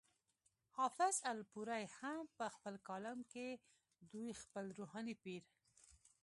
[0.77, 3.45] حافظ الپورۍ هم پۀ خپل کالم کې
[4.09, 5.43] دوي خپل روحاني پير